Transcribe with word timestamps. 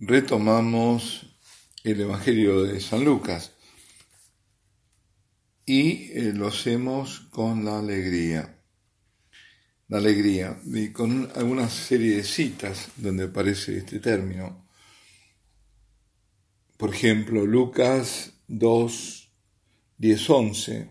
retomamos 0.00 1.26
el 1.84 2.00
Evangelio 2.00 2.62
de 2.62 2.80
San 2.80 3.04
Lucas 3.04 3.52
y 5.66 6.10
eh, 6.12 6.32
lo 6.34 6.48
hacemos 6.48 7.20
con 7.30 7.66
la 7.66 7.78
alegría. 7.78 8.56
La 9.88 9.98
alegría, 9.98 10.58
y 10.64 10.90
con 10.90 11.30
alguna 11.34 11.68
serie 11.68 12.16
de 12.16 12.22
citas 12.22 12.90
donde 12.96 13.24
aparece 13.24 13.76
este 13.76 13.98
término. 13.98 14.66
Por 16.76 16.94
ejemplo, 16.94 17.44
Lucas 17.44 18.32
2, 18.46 19.32
10, 19.98 20.30
11. 20.30 20.90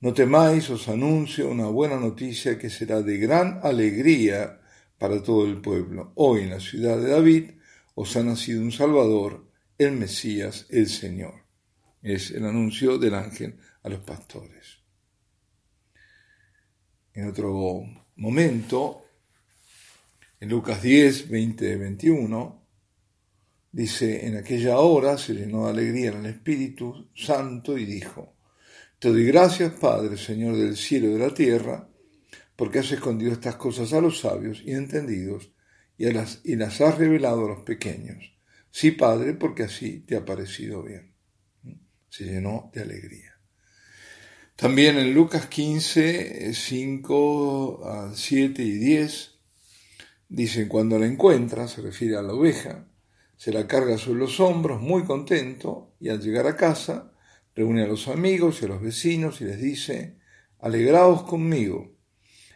No 0.00 0.14
temáis, 0.14 0.68
os 0.70 0.88
anuncio 0.88 1.50
una 1.50 1.66
buena 1.66 2.00
noticia 2.00 2.58
que 2.58 2.70
será 2.70 3.02
de 3.02 3.18
gran 3.18 3.60
alegría 3.62 4.62
para 4.98 5.22
todo 5.22 5.46
el 5.46 5.60
pueblo. 5.60 6.12
Hoy 6.16 6.40
en 6.40 6.50
la 6.50 6.60
ciudad 6.60 6.98
de 6.98 7.10
David 7.10 7.55
os 7.98 8.14
ha 8.14 8.22
nacido 8.22 8.60
un 8.60 8.72
Salvador, 8.72 9.50
el 9.78 9.92
Mesías, 9.92 10.66
el 10.68 10.86
Señor. 10.86 11.46
Es 12.02 12.30
el 12.30 12.44
anuncio 12.44 12.98
del 12.98 13.14
ángel 13.14 13.58
a 13.82 13.88
los 13.88 14.00
pastores. 14.00 14.78
En 17.14 17.26
otro 17.26 17.84
momento, 18.16 19.02
en 20.38 20.50
Lucas 20.50 20.82
10, 20.82 21.30
20, 21.30 21.76
21, 21.76 22.66
dice, 23.72 24.26
en 24.26 24.36
aquella 24.36 24.78
hora 24.78 25.16
se 25.16 25.32
llenó 25.32 25.64
de 25.64 25.70
alegría 25.70 26.10
en 26.10 26.18
el 26.18 26.26
Espíritu 26.26 27.08
Santo 27.14 27.78
y 27.78 27.86
dijo, 27.86 28.36
Te 28.98 29.08
doy 29.08 29.24
gracias, 29.24 29.72
Padre, 29.72 30.18
Señor 30.18 30.54
del 30.56 30.76
cielo 30.76 31.08
y 31.08 31.12
de 31.14 31.18
la 31.18 31.32
tierra, 31.32 31.88
porque 32.56 32.80
has 32.80 32.92
escondido 32.92 33.32
estas 33.32 33.56
cosas 33.56 33.94
a 33.94 34.02
los 34.02 34.20
sabios 34.20 34.62
y 34.66 34.72
entendidos 34.72 35.55
y, 35.98 36.10
las, 36.12 36.40
y 36.44 36.56
las 36.56 36.80
has 36.80 36.98
revelado 36.98 37.46
a 37.46 37.48
los 37.48 37.64
pequeños. 37.64 38.32
Sí, 38.70 38.90
Padre, 38.90 39.34
porque 39.34 39.64
así 39.64 40.00
te 40.00 40.16
ha 40.16 40.24
parecido 40.24 40.82
bien. 40.82 41.14
Se 42.08 42.24
llenó 42.24 42.70
de 42.74 42.82
alegría. 42.82 43.36
También 44.56 44.96
en 44.96 45.12
Lucas 45.12 45.46
15, 45.46 46.54
5, 46.54 48.12
7 48.14 48.62
y 48.62 48.72
10, 48.72 49.34
dicen, 50.28 50.68
cuando 50.68 50.98
la 50.98 51.06
encuentra, 51.06 51.68
se 51.68 51.82
refiere 51.82 52.16
a 52.16 52.22
la 52.22 52.32
oveja, 52.32 52.88
se 53.36 53.52
la 53.52 53.66
carga 53.66 53.98
sobre 53.98 54.20
los 54.20 54.40
hombros, 54.40 54.80
muy 54.80 55.04
contento, 55.04 55.94
y 56.00 56.08
al 56.08 56.20
llegar 56.20 56.46
a 56.46 56.56
casa, 56.56 57.12
reúne 57.54 57.82
a 57.82 57.86
los 57.86 58.08
amigos 58.08 58.62
y 58.62 58.64
a 58.64 58.68
los 58.68 58.80
vecinos 58.80 59.42
y 59.42 59.44
les 59.44 59.60
dice, 59.60 60.16
alegraos 60.58 61.24
conmigo, 61.24 61.94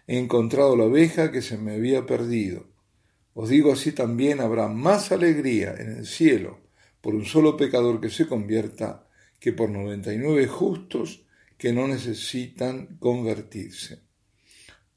he 0.07 0.19
encontrado 0.19 0.77
la 0.77 0.85
oveja 0.85 1.31
que 1.31 1.43
se 1.43 1.59
me 1.59 1.75
había 1.75 2.07
perdido. 2.07 2.70
Os 3.35 3.49
digo 3.49 3.73
así 3.73 3.93
también 3.93 4.41
habrá 4.41 4.69
más 4.69 5.13
alegría 5.13 5.75
en 5.79 5.99
el 5.99 6.07
cielo 6.07 6.61
por 7.01 7.15
un 7.15 7.25
solo 7.25 7.57
pecador 7.57 8.01
que 8.01 8.11
se 8.11 8.27
convierta 8.27 9.07
que 9.39 9.53
por 9.53 9.71
noventa 9.71 10.13
y 10.13 10.19
nueve 10.19 10.47
justos 10.47 11.25
que 11.57 11.73
no 11.73 11.89
necesitan 11.89 12.99
convertirse. 12.99 14.01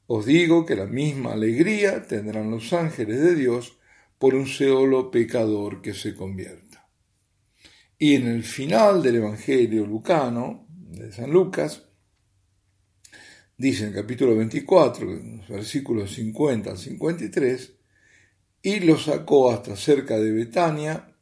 Os 0.06 0.26
digo 0.26 0.66
que 0.66 0.76
la 0.76 0.86
misma 0.86 1.32
alegría 1.32 2.06
tendrán 2.06 2.50
los 2.50 2.72
ángeles 2.72 3.20
de 3.20 3.34
Dios 3.34 3.78
por 4.18 4.34
un 4.34 4.46
solo 4.46 5.10
pecador 5.10 5.80
que 5.80 5.94
se 5.94 6.14
convierta. 6.14 6.88
Y 7.98 8.14
en 8.14 8.26
el 8.26 8.42
final 8.42 9.02
del 9.02 9.16
Evangelio 9.16 9.86
lucano, 9.86 10.66
de 10.68 11.10
San 11.12 11.30
Lucas, 11.30 11.84
dice 13.56 13.84
en 13.84 13.88
el 13.90 13.94
capítulo 13.94 14.36
24, 14.36 15.08
versículos 15.48 16.14
50 16.14 16.70
al 16.70 16.78
53, 16.78 17.72
y 18.64 18.80
los 18.80 19.04
sacó 19.04 19.52
hasta 19.52 19.76
cerca 19.76 20.16
de 20.16 20.32
Betania, 20.32 21.14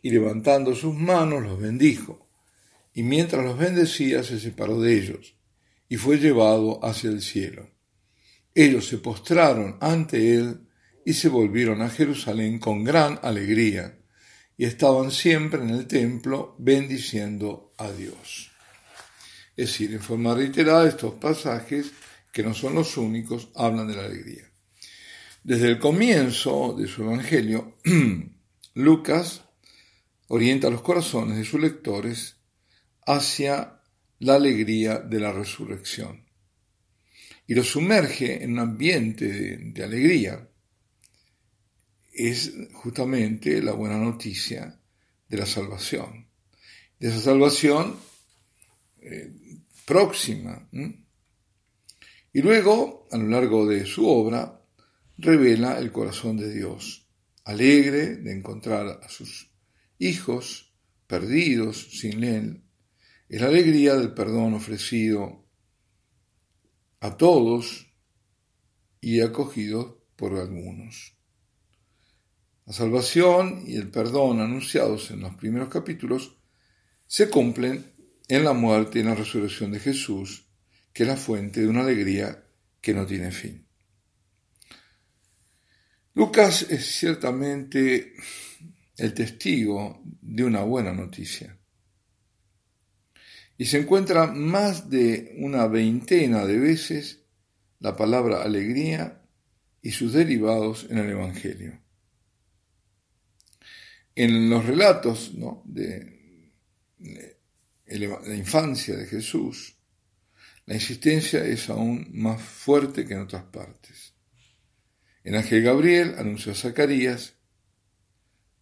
y 0.00 0.10
levantando 0.10 0.74
sus 0.74 0.94
manos 0.94 1.42
los 1.42 1.60
bendijo, 1.60 2.26
y 2.94 3.02
mientras 3.02 3.44
los 3.44 3.58
bendecía 3.58 4.22
se 4.22 4.40
separó 4.40 4.80
de 4.80 4.96
ellos, 4.96 5.36
y 5.90 5.98
fue 5.98 6.16
llevado 6.16 6.82
hacia 6.82 7.10
el 7.10 7.20
cielo. 7.20 7.68
Ellos 8.54 8.88
se 8.88 8.96
postraron 8.96 9.76
ante 9.82 10.36
él 10.36 10.60
y 11.04 11.12
se 11.12 11.28
volvieron 11.28 11.82
a 11.82 11.90
Jerusalén 11.90 12.58
con 12.58 12.82
gran 12.82 13.20
alegría, 13.22 13.98
y 14.56 14.64
estaban 14.64 15.10
siempre 15.10 15.60
en 15.60 15.68
el 15.68 15.86
templo 15.86 16.56
bendiciendo 16.58 17.74
a 17.76 17.92
Dios. 17.92 18.52
Es 19.54 19.66
decir, 19.68 19.92
en 19.92 20.00
forma 20.00 20.34
reiterada 20.34 20.88
estos 20.88 21.12
pasajes, 21.16 21.92
que 22.32 22.42
no 22.42 22.54
son 22.54 22.74
los 22.74 22.96
únicos, 22.96 23.50
hablan 23.54 23.86
de 23.86 23.96
la 23.96 24.06
alegría. 24.06 24.50
Desde 25.46 25.68
el 25.68 25.78
comienzo 25.78 26.74
de 26.76 26.88
su 26.88 27.04
Evangelio, 27.04 27.76
Lucas 28.74 29.44
orienta 30.26 30.70
los 30.70 30.82
corazones 30.82 31.38
de 31.38 31.44
sus 31.44 31.60
lectores 31.60 32.34
hacia 33.06 33.80
la 34.18 34.34
alegría 34.34 34.98
de 34.98 35.20
la 35.20 35.30
resurrección 35.30 36.24
y 37.46 37.54
los 37.54 37.68
sumerge 37.68 38.42
en 38.42 38.54
un 38.54 38.58
ambiente 38.58 39.28
de, 39.72 39.84
alegría. 39.84 40.48
Es 42.12 42.52
justamente 42.72 43.62
la 43.62 43.70
buena 43.70 43.98
noticia 43.98 44.80
de 45.28 45.36
la 45.36 45.46
salvación, 45.46 46.26
de 46.98 47.06
esa 47.06 47.20
salvación 47.20 47.96
eh, 49.00 49.32
próxima. 49.84 50.68
Y 52.32 52.42
luego, 52.42 53.06
a 53.12 53.16
lo 53.16 53.28
largo 53.28 53.64
de 53.64 53.86
su 53.86 54.08
obra, 54.08 54.56
revela 55.18 55.78
el 55.78 55.92
corazón 55.92 56.36
de 56.36 56.52
Dios, 56.52 57.08
alegre 57.44 58.16
de 58.16 58.32
encontrar 58.32 59.00
a 59.02 59.08
sus 59.08 59.52
hijos 59.98 60.74
perdidos 61.06 61.88
sin 61.98 62.24
él, 62.24 62.64
es 63.28 63.40
la 63.40 63.48
alegría 63.48 63.94
del 63.94 64.14
perdón 64.14 64.54
ofrecido 64.54 65.44
a 67.00 67.16
todos 67.16 67.92
y 69.00 69.20
acogido 69.20 70.04
por 70.16 70.34
algunos. 70.34 71.16
La 72.66 72.72
salvación 72.72 73.62
y 73.66 73.76
el 73.76 73.90
perdón 73.90 74.40
anunciados 74.40 75.10
en 75.10 75.20
los 75.20 75.34
primeros 75.36 75.68
capítulos 75.68 76.36
se 77.06 77.30
cumplen 77.30 77.92
en 78.28 78.44
la 78.44 78.52
muerte 78.52 78.98
y 78.98 79.02
en 79.02 79.08
la 79.08 79.14
resurrección 79.14 79.70
de 79.70 79.78
Jesús, 79.78 80.48
que 80.92 81.04
es 81.04 81.08
la 81.08 81.16
fuente 81.16 81.60
de 81.60 81.68
una 81.68 81.82
alegría 81.82 82.44
que 82.80 82.92
no 82.92 83.06
tiene 83.06 83.30
fin. 83.30 83.65
Lucas 86.16 86.62
es 86.70 86.86
ciertamente 86.96 88.14
el 88.96 89.12
testigo 89.12 90.00
de 90.22 90.44
una 90.44 90.62
buena 90.62 90.90
noticia. 90.94 91.58
Y 93.58 93.66
se 93.66 93.80
encuentra 93.80 94.26
más 94.26 94.88
de 94.88 95.36
una 95.40 95.66
veintena 95.66 96.46
de 96.46 96.58
veces 96.58 97.20
la 97.80 97.94
palabra 97.94 98.42
alegría 98.42 99.20
y 99.82 99.90
sus 99.90 100.14
derivados 100.14 100.86
en 100.88 100.96
el 100.96 101.10
Evangelio. 101.10 101.82
En 104.14 104.48
los 104.48 104.64
relatos 104.64 105.32
de, 105.66 106.50
la 107.88 108.34
infancia 108.34 108.96
de 108.96 109.04
Jesús, 109.04 109.76
la 110.64 110.76
insistencia 110.76 111.44
es 111.44 111.68
aún 111.68 112.08
más 112.12 112.40
fuerte 112.40 113.04
que 113.04 113.12
en 113.12 113.20
otras 113.20 113.44
partes. 113.44 114.15
El 115.26 115.34
ángel 115.34 115.60
Gabriel 115.60 116.14
anunció 116.18 116.52
a 116.52 116.54
Zacarías, 116.54 117.34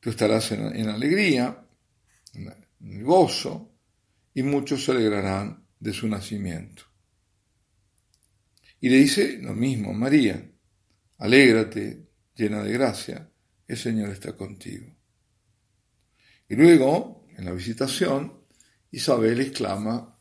tú 0.01 0.09
estarás 0.09 0.51
en, 0.53 0.89
alegría, 0.89 1.63
en 2.33 3.05
gozo, 3.05 3.71
y 4.33 4.43
muchos 4.43 4.83
se 4.83 4.93
alegrarán 4.93 5.63
de 5.79 5.93
su 5.93 6.09
nacimiento. 6.09 6.85
Y 8.81 8.89
le 8.89 8.97
dice 8.97 9.37
lo 9.43 9.53
mismo 9.53 9.91
a 9.91 9.93
María, 9.93 10.43
alégrate, 11.19 12.09
llena 12.35 12.63
de 12.63 12.73
gracia, 12.73 13.31
el 13.69 13.77
Señor 13.77 14.09
está 14.09 14.35
contigo. 14.35 14.91
Y 16.49 16.57
luego, 16.57 17.27
en 17.37 17.45
la 17.45 17.53
visitación, 17.53 18.43
Isabel 18.91 19.39
exclama, 19.39 20.19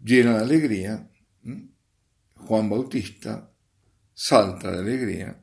llena 0.00 0.38
de 0.38 0.42
alegría, 0.42 1.08
Juan 2.48 2.70
Bautista 2.70 3.52
salta 4.14 4.72
de 4.72 4.78
alegría 4.78 5.38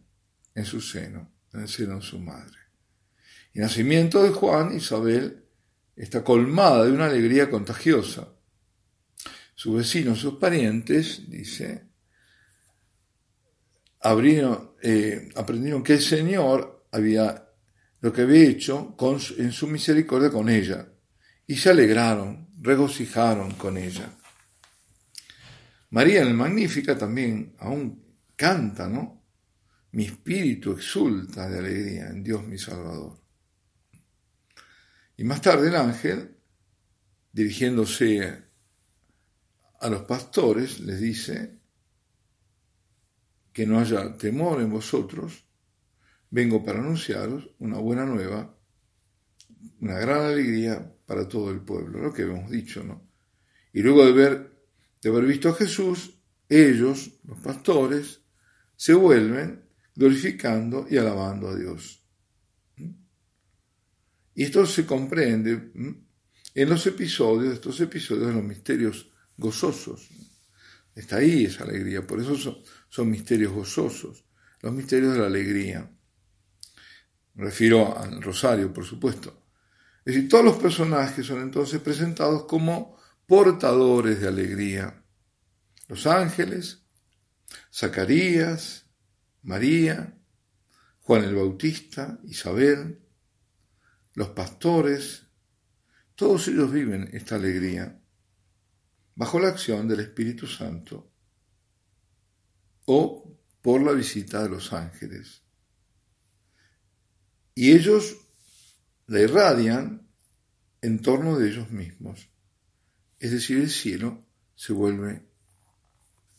en 0.55 0.65
su 0.65 0.81
seno, 0.81 1.35
en 1.53 1.61
el 1.61 1.67
seno 1.67 1.97
de 1.97 2.01
su 2.01 2.17
madre. 2.17 2.57
Y 3.53 3.59
nacimiento 3.59 4.23
de 4.23 4.31
Juan, 4.31 4.75
Isabel 4.75 5.45
está 5.95 6.23
colmada 6.23 6.83
de 6.83 6.91
una 6.91 7.05
alegría 7.05 7.47
contagiosa. 7.47 8.27
Sus 9.53 9.77
vecinos, 9.77 10.17
sus 10.17 10.39
parientes, 10.39 11.29
dice, 11.29 11.89
eh, 14.81 15.29
aprendieron 15.35 15.83
que 15.83 15.93
el 15.93 16.01
Señor 16.01 16.87
había 16.91 17.47
lo 18.01 18.11
que 18.11 18.23
había 18.23 18.49
hecho 18.49 18.95
en 19.37 19.51
su 19.51 19.67
misericordia 19.67 20.31
con 20.31 20.49
ella, 20.49 20.87
y 21.45 21.55
se 21.55 21.69
alegraron, 21.69 22.49
regocijaron 22.59 23.51
con 23.53 23.77
ella. 23.77 24.09
María 25.95 26.23
el 26.23 26.33
Magnífica 26.33 26.97
también 26.97 27.55
aún 27.57 28.03
canta, 28.35 28.89
¿no? 28.89 29.23
mi 29.93 30.03
espíritu 30.03 30.73
exulta 30.73 31.47
de 31.47 31.59
alegría 31.59 32.09
en 32.09 32.21
Dios 32.21 32.45
mi 32.45 32.57
Salvador. 32.57 33.17
Y 35.15 35.23
más 35.23 35.41
tarde 35.41 35.69
el 35.69 35.75
ángel, 35.77 36.35
dirigiéndose 37.31 38.43
a 39.79 39.87
los 39.87 40.01
pastores, 40.01 40.81
les 40.81 40.99
dice, 40.99 41.59
que 43.53 43.65
no 43.65 43.79
haya 43.79 44.17
temor 44.17 44.59
en 44.59 44.71
vosotros, 44.71 45.45
vengo 46.29 46.61
para 46.65 46.79
anunciaros 46.79 47.51
una 47.59 47.77
buena 47.77 48.03
nueva, 48.03 48.53
una 49.79 49.97
gran 49.97 50.25
alegría 50.25 50.93
para 51.05 51.29
todo 51.29 51.51
el 51.51 51.61
pueblo, 51.61 52.01
lo 52.01 52.13
que 52.13 52.23
hemos 52.23 52.51
dicho, 52.51 52.83
¿no? 52.83 53.01
Y 53.71 53.81
luego 53.81 54.05
de, 54.05 54.11
ver, 54.11 54.54
de 55.05 55.11
haber 55.11 55.25
visto 55.25 55.49
a 55.49 55.53
Jesús, 55.53 56.17
ellos, 56.49 57.11
los 57.25 57.37
pastores, 57.37 58.21
se 58.75 58.95
vuelven 58.95 59.63
glorificando 59.93 60.87
y 60.89 60.97
alabando 60.97 61.49
a 61.49 61.55
Dios. 61.55 62.03
Y 64.33 64.43
esto 64.43 64.65
se 64.65 64.83
comprende 64.83 65.71
en 66.55 66.69
los 66.69 66.87
episodios, 66.87 67.53
estos 67.53 67.79
episodios 67.81 68.29
de 68.29 68.33
los 68.33 68.43
misterios 68.43 69.11
gozosos. 69.37 70.09
Está 70.95 71.17
ahí 71.17 71.45
esa 71.45 71.65
alegría, 71.65 72.07
por 72.07 72.19
eso 72.19 72.63
son, 72.89 73.07
misterios 73.07 73.53
gozosos, 73.53 74.25
los 74.61 74.73
misterios 74.73 75.13
de 75.13 75.19
la 75.19 75.27
alegría. 75.27 75.87
Me 77.35 77.43
refiero 77.43 77.95
al 77.95 78.23
rosario, 78.23 78.73
por 78.73 78.85
supuesto. 78.85 79.49
Es 80.03 80.15
decir, 80.15 80.27
todos 80.27 80.45
los 80.45 80.57
personajes 80.57 81.27
son 81.27 81.43
entonces 81.43 81.79
presentados 81.79 82.45
como 82.45 82.94
portadores 83.27 84.21
de 84.21 84.27
alegría. 84.27 85.03
Los 85.87 86.07
ángeles, 86.07 86.83
Zacarías, 87.73 88.85
María, 89.43 90.17
Juan 91.01 91.23
el 91.23 91.35
Bautista, 91.35 92.19
Isabel, 92.23 93.01
los 94.13 94.29
pastores, 94.29 95.27
todos 96.15 96.47
ellos 96.47 96.71
viven 96.71 97.09
esta 97.13 97.35
alegría 97.35 98.01
bajo 99.15 99.39
la 99.39 99.49
acción 99.49 99.87
del 99.87 99.99
Espíritu 99.99 100.47
Santo 100.47 101.11
o 102.85 103.37
por 103.61 103.81
la 103.81 103.91
visita 103.91 104.43
de 104.43 104.49
los 104.49 104.73
ángeles. 104.73 105.41
Y 107.53 107.71
ellos 107.71 108.17
la 109.07 109.21
irradian 109.21 110.09
en 110.81 111.01
torno 111.01 111.37
de 111.37 111.49
ellos 111.49 111.71
mismos. 111.71 112.29
Es 113.25 113.31
decir, 113.31 113.57
el 113.57 113.71
cielo 113.71 114.23
se 114.53 114.71
vuelve 114.71 115.19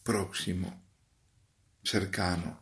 próximo, 0.05 0.89
cercano. 1.83 2.61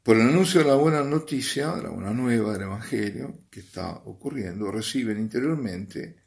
Por 0.00 0.14
el 0.14 0.28
anuncio 0.28 0.60
de 0.60 0.68
la 0.68 0.76
buena 0.76 1.02
noticia, 1.02 1.74
de 1.74 1.82
la 1.82 1.88
buena 1.88 2.12
nueva 2.12 2.52
del 2.52 2.62
Evangelio 2.62 3.46
que 3.50 3.58
está 3.58 3.94
ocurriendo, 4.04 4.70
reciben 4.70 5.18
interiormente 5.18 6.22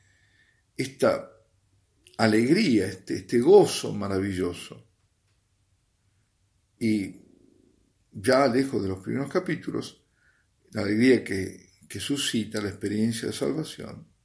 esta 0.76 1.32
alegría, 2.18 2.88
este, 2.88 3.16
este 3.16 3.40
gozo 3.40 3.94
maravilloso. 3.94 4.90
Y 6.80 7.16
ya 8.12 8.46
lejos 8.48 8.84
de 8.84 8.90
los 8.90 9.00
primeros 9.02 9.32
capítulos, 9.32 10.04
la 10.72 10.82
alegría 10.82 11.24
que, 11.24 11.70
que 11.88 12.02
suscita 12.02 12.60
la 12.60 12.68
experiencia 12.68 13.30
de 13.30 13.34
salvación, 13.34 14.17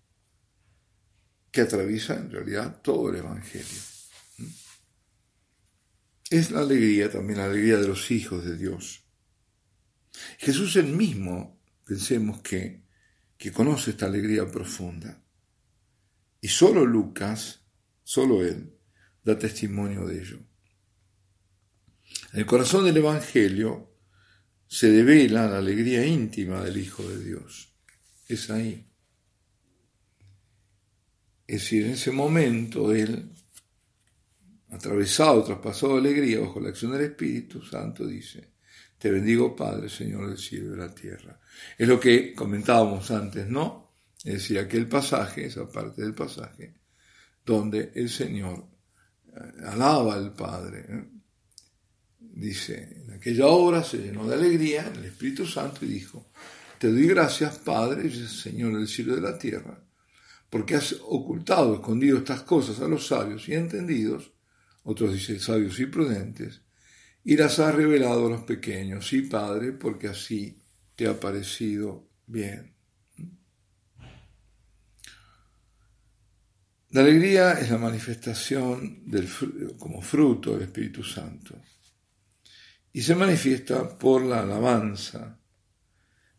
que 1.52 1.60
atraviesa 1.60 2.14
en 2.14 2.32
realidad 2.32 2.80
todo 2.82 3.10
el 3.10 3.16
Evangelio. 3.16 3.78
Es 6.30 6.50
la 6.50 6.60
alegría 6.60 7.10
también, 7.10 7.38
la 7.38 7.44
alegría 7.44 7.76
de 7.76 7.86
los 7.86 8.10
hijos 8.10 8.44
de 8.44 8.56
Dios 8.56 9.02
Jesús 10.38 10.76
el 10.76 10.88
mismo, 10.88 11.60
pensemos 11.84 12.40
que, 12.42 12.84
que 13.36 13.52
conoce 13.52 13.90
esta 13.92 14.06
alegría 14.06 14.50
profunda. 14.50 15.22
Y 16.40 16.48
solo 16.48 16.84
Lucas, 16.84 17.60
solo 18.02 18.44
él, 18.44 18.74
da 19.24 19.38
testimonio 19.38 20.06
de 20.06 20.20
ello. 20.20 20.38
En 22.32 22.40
el 22.40 22.46
corazón 22.46 22.84
del 22.84 22.96
Evangelio 22.96 23.96
se 24.66 24.90
devela 24.90 25.46
la 25.46 25.58
alegría 25.58 26.04
íntima 26.04 26.62
del 26.62 26.78
Hijo 26.78 27.02
de 27.08 27.22
Dios. 27.22 27.74
Es 28.28 28.50
ahí. 28.50 28.88
Es 31.52 31.60
decir, 31.60 31.84
en 31.84 31.92
ese 31.92 32.10
momento 32.10 32.94
él, 32.94 33.30
atravesado, 34.70 35.44
traspasado 35.44 35.92
de 35.92 36.08
alegría 36.08 36.40
bajo 36.40 36.58
la 36.60 36.70
acción 36.70 36.92
del 36.92 37.02
Espíritu 37.02 37.60
Santo, 37.60 38.06
dice, 38.06 38.54
te 38.96 39.10
bendigo, 39.10 39.54
Padre, 39.54 39.90
Señor 39.90 40.28
del 40.28 40.38
cielo 40.38 40.68
y 40.68 40.70
de 40.70 40.76
la 40.78 40.94
tierra. 40.94 41.38
Es 41.76 41.86
lo 41.86 42.00
que 42.00 42.32
comentábamos 42.32 43.10
antes, 43.10 43.46
¿no? 43.46 43.96
Es 44.24 44.32
decir, 44.32 44.58
aquel 44.58 44.88
pasaje, 44.88 45.44
esa 45.44 45.70
parte 45.70 46.00
del 46.00 46.14
pasaje, 46.14 46.72
donde 47.44 47.92
el 47.96 48.08
Señor 48.08 48.66
eh, 49.26 49.66
alaba 49.66 50.14
al 50.14 50.32
Padre. 50.32 50.86
¿eh? 50.88 51.04
Dice, 52.18 53.02
en 53.04 53.12
aquella 53.12 53.48
hora 53.48 53.84
se 53.84 53.98
llenó 53.98 54.26
de 54.26 54.36
alegría 54.36 54.86
en 54.86 55.00
el 55.00 55.04
Espíritu 55.04 55.44
Santo 55.44 55.84
y 55.84 55.88
dijo, 55.88 56.30
te 56.78 56.90
doy 56.90 57.06
gracias, 57.08 57.58
Padre, 57.58 58.10
Señor 58.10 58.74
del 58.78 58.88
cielo 58.88 59.12
y 59.12 59.16
de 59.16 59.20
la 59.20 59.36
tierra, 59.36 59.78
porque 60.52 60.74
has 60.74 60.96
ocultado, 61.08 61.76
escondido 61.76 62.18
estas 62.18 62.42
cosas 62.42 62.78
a 62.80 62.86
los 62.86 63.06
sabios 63.06 63.48
y 63.48 63.54
entendidos, 63.54 64.32
otros 64.82 65.14
dicen 65.14 65.40
sabios 65.40 65.80
y 65.80 65.86
prudentes, 65.86 66.60
y 67.24 67.38
las 67.38 67.58
has 67.58 67.74
revelado 67.74 68.26
a 68.26 68.30
los 68.32 68.42
pequeños. 68.42 69.06
Sí, 69.06 69.22
Padre, 69.22 69.72
porque 69.72 70.08
así 70.08 70.60
te 70.94 71.08
ha 71.08 71.18
parecido 71.18 72.06
bien. 72.26 72.74
La 76.90 77.00
alegría 77.00 77.52
es 77.52 77.70
la 77.70 77.78
manifestación 77.78 79.08
del, 79.10 79.30
como 79.78 80.02
fruto 80.02 80.52
del 80.52 80.64
Espíritu 80.64 81.02
Santo 81.02 81.58
y 82.92 83.00
se 83.00 83.14
manifiesta 83.14 83.96
por 83.96 84.20
la 84.20 84.40
alabanza. 84.40 85.40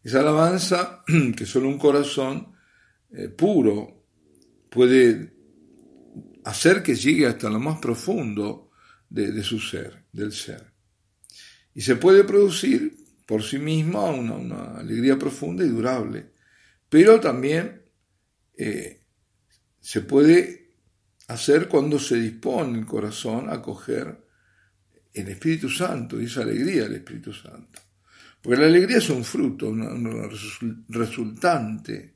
Esa 0.04 0.20
alabanza 0.20 1.04
que 1.36 1.48
solo 1.48 1.68
un 1.68 1.80
corazón 1.80 2.56
eh, 3.10 3.30
puro 3.30 4.03
puede 4.74 5.34
hacer 6.44 6.82
que 6.82 6.96
llegue 6.96 7.28
hasta 7.28 7.50
lo 7.50 7.60
más 7.60 7.80
profundo 7.80 8.72
de 9.10 9.44
su 9.44 9.60
ser, 9.60 10.06
del 10.12 10.32
ser. 10.32 10.74
Y 11.76 11.82
se 11.82 11.96
puede 11.96 12.24
producir 12.24 12.98
por 13.26 13.44
sí 13.44 13.60
misma 13.60 14.10
una, 14.10 14.78
alegría 14.78 15.18
profunda 15.18 15.64
y 15.64 15.70
durable, 15.70 16.32
pero 16.90 17.20
también 17.20 17.82
eh, 18.58 19.02
se 19.80 20.02
puede 20.02 20.76
hacer 21.28 21.68
cuando 21.68 22.00
se 22.00 22.16
dispone 22.16 22.80
el 22.80 22.86
corazón 22.86 23.50
a 23.50 23.62
coger 23.62 24.24
el 25.14 25.28
Espíritu 25.30 25.70
Santo 25.70 26.20
y 26.20 26.26
esa 26.26 26.42
alegría 26.42 26.84
del 26.84 26.96
Espíritu 26.96 27.34
Santo. 27.34 27.80
Porque 28.42 28.60
la 28.60 28.68
alegría 28.68 28.98
es 28.98 29.10
un 29.10 29.24
fruto, 29.24 29.70
un 29.70 30.30
resultante, 30.90 32.16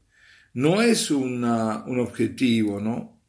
no 0.57 0.81
es 0.81 1.11
un 1.11 1.43
objetivo, 1.43 2.79
¿no? 2.79 3.21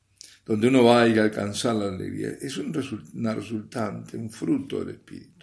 Donde 0.44 0.68
uno 0.68 0.84
va 0.84 1.02
a 1.02 1.08
ir 1.08 1.20
a 1.20 1.24
alcanzar 1.24 1.74
la 1.74 1.88
alegría, 1.88 2.30
es 2.40 2.56
un 2.56 2.72
una 3.14 3.34
resultante, 3.34 4.16
un 4.16 4.30
fruto 4.30 4.80
del 4.80 4.96
Espíritu 4.96 5.38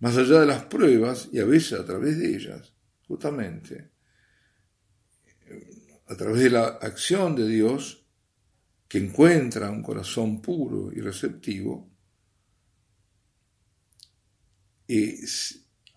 más 0.00 0.16
allá 0.16 0.40
de 0.40 0.46
las 0.46 0.64
pruebas 0.64 1.28
y 1.32 1.38
a 1.38 1.44
veces 1.44 1.80
a 1.80 1.84
través 1.84 2.18
de 2.18 2.36
ellas, 2.36 2.72
justamente, 3.06 3.90
a 6.06 6.16
través 6.16 6.42
de 6.42 6.50
la 6.50 6.66
acción 6.66 7.34
de 7.34 7.48
Dios 7.48 8.04
que 8.88 8.98
encuentra 8.98 9.70
un 9.70 9.82
corazón 9.82 10.40
puro 10.40 10.92
y 10.92 11.00
receptivo, 11.00 11.90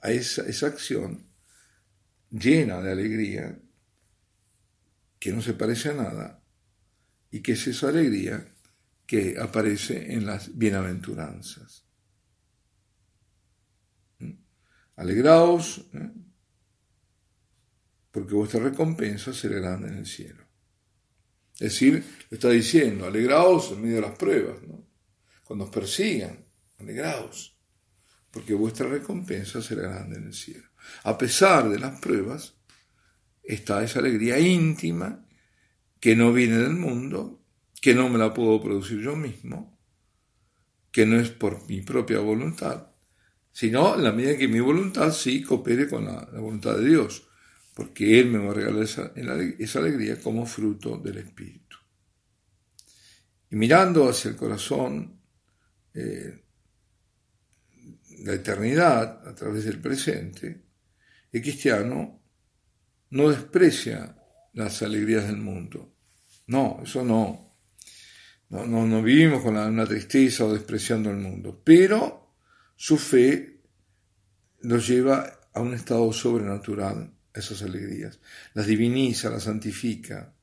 a 0.01 0.09
esa, 0.11 0.43
esa 0.47 0.67
acción 0.67 1.27
llena 2.31 2.81
de 2.81 2.91
alegría, 2.91 3.59
que 5.19 5.31
no 5.31 5.41
se 5.41 5.53
parece 5.53 5.89
a 5.89 5.93
nada, 5.93 6.43
y 7.31 7.41
que 7.41 7.51
es 7.53 7.67
esa 7.67 7.89
alegría 7.89 8.53
que 9.05 9.37
aparece 9.39 10.13
en 10.13 10.25
las 10.25 10.57
bienaventuranzas. 10.57 11.85
Alegraos, 14.95 15.85
¿eh? 15.93 16.11
porque 18.11 18.33
vuestra 18.33 18.59
recompensa 18.59 19.33
será 19.33 19.59
grande 19.59 19.89
en 19.89 19.97
el 19.99 20.05
cielo. 20.05 20.43
Es 21.53 21.73
decir, 21.73 22.03
le 22.29 22.35
está 22.35 22.49
diciendo, 22.49 23.05
alegraos 23.05 23.71
en 23.71 23.81
medio 23.81 23.95
de 23.95 24.01
las 24.01 24.17
pruebas, 24.17 24.61
¿no? 24.67 24.87
cuando 25.43 25.65
os 25.65 25.71
persigan, 25.71 26.45
alegraos, 26.77 27.57
porque 28.31 28.53
vuestra 28.53 28.87
recompensa 28.87 29.61
será 29.61 29.89
grande 29.89 30.17
en 30.17 30.27
el 30.27 30.33
cielo. 30.33 30.69
A 31.03 31.17
pesar 31.17 31.69
de 31.69 31.79
las 31.79 31.99
pruebas, 31.99 32.58
está 33.49 33.83
esa 33.83 33.99
alegría 33.99 34.39
íntima 34.39 35.25
que 35.99 36.15
no 36.15 36.31
viene 36.31 36.57
del 36.57 36.75
mundo, 36.75 37.43
que 37.81 37.95
no 37.95 38.07
me 38.07 38.19
la 38.19 38.31
puedo 38.31 38.61
producir 38.61 39.01
yo 39.01 39.15
mismo, 39.15 39.77
que 40.91 41.05
no 41.07 41.19
es 41.19 41.31
por 41.31 41.67
mi 41.67 41.81
propia 41.81 42.19
voluntad, 42.19 42.91
sino 43.51 43.95
en 43.95 44.03
la 44.03 44.11
medida 44.11 44.37
que 44.37 44.47
mi 44.47 44.59
voluntad 44.59 45.11
sí 45.11 45.41
coopere 45.41 45.89
con 45.89 46.05
la, 46.05 46.25
voluntad 46.39 46.77
de 46.77 46.87
Dios, 46.89 47.27
porque 47.73 48.19
Él 48.19 48.27
me 48.27 48.37
va 48.37 48.51
a 48.51 48.53
regalar 48.53 48.83
esa, 48.83 49.11
esa 49.57 49.79
alegría 49.79 50.21
como 50.21 50.45
fruto 50.45 50.97
del 50.97 51.17
Espíritu. 51.17 51.77
Y 53.49 53.55
mirando 53.55 54.07
hacia 54.07 54.29
el 54.29 54.37
corazón, 54.37 55.19
eh, 55.95 56.43
la 58.19 58.33
eternidad 58.33 59.27
a 59.27 59.33
través 59.33 59.65
del 59.65 59.79
presente, 59.79 60.65
el 61.31 61.41
cristiano 61.41 62.18
no 63.11 63.29
desprecia 63.29 64.15
las 64.53 64.81
alegrías 64.81 65.27
del 65.27 65.37
mundo. 65.37 65.93
No, 66.47 66.79
eso 66.83 67.03
no. 67.03 67.55
No, 68.49 68.65
no, 68.65 69.03
vivimos 69.03 69.43
con 69.43 69.55
una 69.57 69.85
tristeza 69.85 70.45
o 70.45 70.53
despreciando 70.53 71.11
el 71.11 71.17
mundo, 71.17 71.61
pero 71.63 72.35
su 72.75 72.97
fe 72.97 73.61
nos 74.61 74.87
lleva 74.87 75.39
a 75.53 75.61
un 75.61 75.75
estado 75.75 76.11
sobrenatural, 76.11 77.13
esas 77.31 77.61
alegrías. 77.61 78.19
Las 78.55 78.65
diviniza, 78.65 79.29
las 79.29 79.43
santifica, 79.43 80.33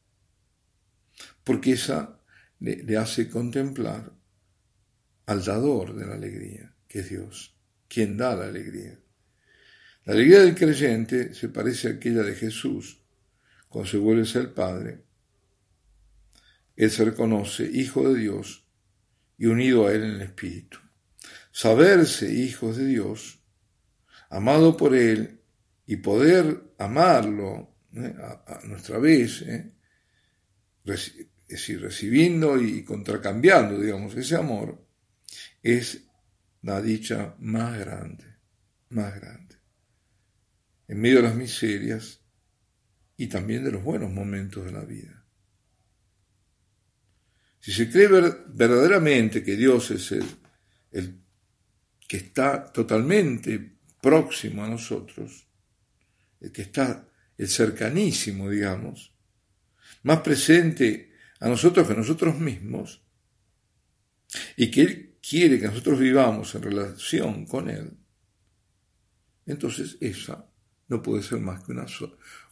porque 1.42 1.72
esa 1.72 2.20
le, 2.60 2.84
le 2.84 2.96
hace 2.96 3.28
contemplar 3.28 4.12
al 5.26 5.44
dador 5.44 5.96
de 5.96 6.06
la 6.06 6.14
alegría, 6.14 6.76
que 6.86 7.00
es 7.00 7.10
Dios, 7.10 7.56
quien 7.88 8.16
da 8.16 8.36
la 8.36 8.46
alegría. 8.46 9.00
La 10.06 10.12
alegría 10.12 10.40
del 10.40 10.54
creyente 10.54 11.34
se 11.34 11.48
parece 11.48 11.88
a 11.88 11.90
aquella 11.92 12.22
de 12.22 12.36
Jesús 12.36 13.02
cuando 13.68 13.90
se 13.90 13.96
vuelve 13.98 14.22
el 14.22 14.50
Padre. 14.50 15.02
Él 16.76 16.90
se 16.92 17.04
reconoce 17.04 17.64
hijo 17.64 18.08
de 18.12 18.20
Dios 18.20 18.64
y 19.36 19.46
unido 19.46 19.88
a 19.88 19.92
Él 19.92 20.04
en 20.04 20.10
el 20.12 20.22
Espíritu. 20.22 20.78
Saberse 21.50 22.32
hijos 22.32 22.76
de 22.76 22.86
Dios, 22.86 23.40
amado 24.30 24.76
por 24.76 24.94
Él 24.94 25.40
y 25.86 25.96
poder 25.96 26.74
amarlo 26.78 27.74
¿eh? 27.92 28.14
a, 28.18 28.60
nuestra 28.62 28.98
vez, 28.98 29.42
¿eh? 29.42 29.72
es 30.84 31.16
decir, 31.48 31.80
recibiendo 31.80 32.62
y 32.62 32.84
contracambiando, 32.84 33.80
digamos, 33.80 34.14
ese 34.14 34.36
amor, 34.36 34.86
es 35.64 36.00
la 36.62 36.80
dicha 36.80 37.34
más 37.40 37.76
grande, 37.76 38.24
más 38.90 39.12
grande. 39.16 39.45
En 40.88 41.00
medio 41.00 41.16
de 41.16 41.22
las 41.22 41.34
miserias 41.34 42.20
y 43.16 43.26
también 43.28 43.64
de 43.64 43.72
los 43.72 43.82
buenos 43.82 44.10
momentos 44.10 44.64
de 44.64 44.72
la 44.72 44.84
vida. 44.84 45.24
Si 47.60 47.72
se 47.72 47.90
cree 47.90 48.06
verdaderamente 48.06 49.42
que 49.42 49.56
Dios 49.56 49.90
es 49.90 50.12
el, 50.12 51.20
que 52.06 52.16
está 52.16 52.70
totalmente 52.72 53.78
próximo 54.00 54.64
a 54.64 54.68
nosotros, 54.68 55.48
el 56.40 56.52
que 56.52 56.62
está 56.62 57.08
el 57.36 57.48
cercanísimo, 57.48 58.48
digamos, 58.48 59.12
más 60.04 60.20
presente 60.20 61.12
a 61.40 61.48
nosotros 61.48 61.86
que 61.86 61.92
a 61.94 61.96
nosotros 61.96 62.38
mismos, 62.38 63.02
y 64.56 64.70
que 64.70 64.82
Él 64.82 65.18
quiere 65.20 65.58
que 65.58 65.66
nosotros 65.66 65.98
vivamos 65.98 66.54
en 66.54 66.62
relación 66.62 67.46
con 67.46 67.68
Él, 67.68 67.96
entonces 69.44 69.96
esa 70.00 70.48
no 70.88 71.02
puede 71.02 71.22
ser 71.22 71.40
más 71.40 71.62
que 71.64 71.72
una, 71.72 71.86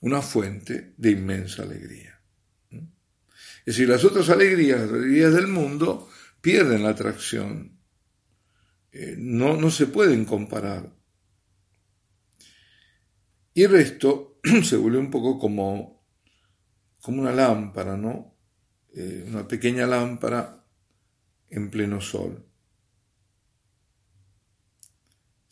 una 0.00 0.22
fuente 0.22 0.94
de 0.96 1.10
inmensa 1.10 1.62
alegría. 1.62 2.20
Es 2.70 3.76
decir, 3.76 3.88
las 3.88 4.04
otras 4.04 4.28
alegrías, 4.28 4.80
las 4.80 4.90
alegrías 4.90 5.32
del 5.32 5.46
mundo, 5.46 6.08
pierden 6.40 6.82
la 6.82 6.90
atracción, 6.90 7.78
eh, 8.92 9.14
no, 9.18 9.56
no 9.56 9.70
se 9.70 9.86
pueden 9.86 10.24
comparar. 10.24 10.92
Y 13.54 13.62
el 13.62 13.70
resto 13.70 14.40
se 14.62 14.76
vuelve 14.76 14.98
un 14.98 15.10
poco 15.10 15.38
como, 15.38 16.04
como 17.00 17.22
una 17.22 17.32
lámpara, 17.32 17.96
¿no? 17.96 18.36
Eh, 18.94 19.24
una 19.28 19.48
pequeña 19.48 19.86
lámpara 19.86 20.64
en 21.50 21.70
pleno 21.70 22.00
sol 22.00 22.44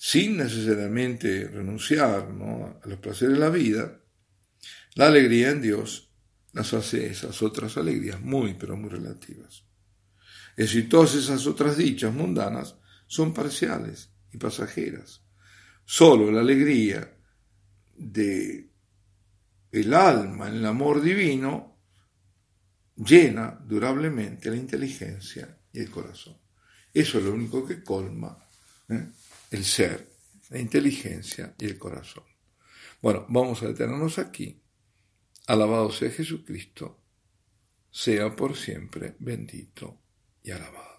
sin 0.04 0.36
necesariamente 0.36 1.46
renunciar 1.46 2.28
a 2.82 2.88
los 2.88 2.98
placeres 2.98 3.34
de 3.34 3.40
la 3.40 3.50
vida, 3.50 4.00
la 4.96 5.06
alegría 5.06 5.50
en 5.50 5.62
Dios 5.62 6.10
las 6.52 6.74
hace 6.74 7.06
esas 7.06 7.40
otras 7.40 7.76
alegrías 7.76 8.20
muy, 8.20 8.54
pero 8.54 8.76
muy 8.76 8.90
relativas. 8.90 9.62
Es 10.56 10.66
decir, 10.66 10.88
todas 10.88 11.14
esas 11.14 11.46
otras 11.46 11.76
dichas 11.76 12.12
mundanas 12.12 12.74
son 13.06 13.32
parciales 13.32 14.10
y 14.32 14.38
pasajeras. 14.38 15.22
Solo 15.84 16.32
la 16.32 16.40
alegría 16.40 17.16
de 17.94 18.72
el 19.70 19.94
alma 19.94 20.48
en 20.48 20.56
el 20.56 20.66
amor 20.66 21.00
divino 21.00 21.78
llena 22.96 23.56
durablemente 23.64 24.50
la 24.50 24.56
inteligencia 24.56 25.60
y 25.72 25.78
el 25.78 25.90
corazón. 25.90 26.36
Eso 26.92 27.18
es 27.18 27.24
lo 27.24 27.34
único 27.34 27.64
que 27.64 27.84
colma 27.84 28.36
¿eh? 28.88 29.12
El 29.52 29.64
ser, 29.64 30.10
la 30.48 30.58
inteligencia 30.58 31.54
y 31.58 31.66
el 31.66 31.78
corazón. 31.78 32.24
Bueno, 33.00 33.26
vamos 33.28 33.62
a 33.62 33.68
detenernos 33.68 34.18
aquí. 34.18 34.62
Alabado 35.46 35.90
sea 35.90 36.10
Jesucristo, 36.10 37.00
sea 37.90 38.34
por 38.34 38.56
siempre 38.56 39.14
bendito 39.18 40.00
y 40.42 40.52
alabado. 40.52 40.91